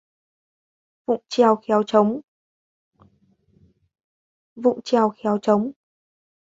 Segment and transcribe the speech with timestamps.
[1.05, 1.55] Vụng chèo
[5.15, 5.71] khéo trống